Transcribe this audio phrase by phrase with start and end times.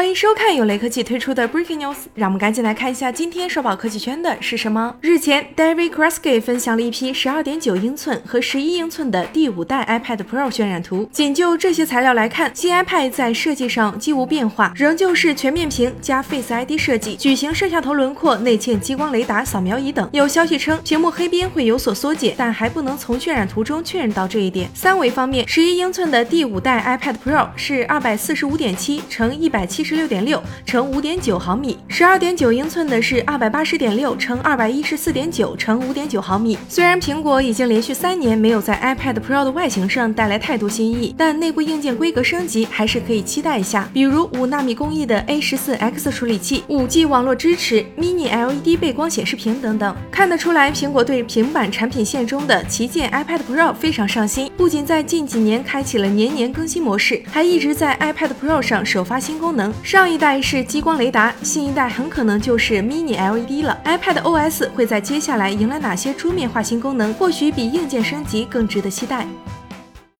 [0.00, 4.96] 欢迎收看由雷科技推出的 Breaking News，让我们赶紧来看一下今天刷爆科技圈的是什么。
[5.02, 11.06] 日前，David Kresge 分享了一批12.9英寸和11英寸的第五代 iPad Pro 渲染图。
[11.12, 20.08] 仅就这些材料来看，新 iPad 在设计上几无变化，仍旧是全面屏加 Face ID 设计，矩形摄像头轮廓内嵌激光雷达扫描仪等。
[20.14, 24.70] 有消息称，屏幕黑边会有所缩减，但还不能从渲染图中确认到这一点。
[24.72, 29.89] 三维方面，11英寸的第五代 iPad Pro 是245.7乘170。
[29.90, 36.56] 十六点六乘五点九毫米，十二点九英寸的是二百八十点六乘二百一十四点九乘五点九毫米。
[36.68, 49.96] 虽然苹果已经连续三年没有在 iPad Pro 的外形上带来太多新意，但内部硬件规格升级还是可以期待一下，比如五纳米工艺的 A 十四 X 处理器、五 G 网络支持、Mini LED 背光显示屏等等。
[50.12, 59.74] 看得出来，苹果对平板产品线中的旗舰 iPad Pro 非常上心，不仅在近几年开启了年年更新模式，还一直在 iPad Pro 上首发新功能。
[59.82, 63.76] 上一代是激光雷达，新一代很可能就是 Mini LED 了。
[63.84, 67.12] iPad OS 会在接下来迎来哪些桌面化新功能？
[67.14, 69.26] 或许比硬件升级更值得期待。